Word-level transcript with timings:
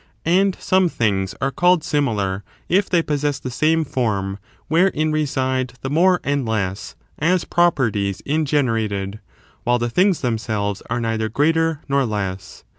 And 0.25 0.55
some 0.59 0.89
things 0.89 1.35
are 1.41 1.51
called 1.51 1.83
similar 1.83 2.43
if 2.67 2.89
they 2.89 3.03
possess 3.03 3.37
the 3.37 3.51
same 3.51 3.85
form 3.85 4.39
wherein 4.67 5.11
reside 5.11 5.73
the 5.81 5.91
more 5.91 6.19
and 6.23 6.43
less, 6.43 6.95
as 7.19 7.45
properties 7.45 8.19
ingenerated, 8.25 9.19
while 9.63 9.77
the 9.77 9.91
things 9.91 10.21
themselves 10.21 10.81
are 10.89 10.99
neither 10.99 11.29
greater 11.29 11.81
nor 11.87 12.03
less. 12.03 12.63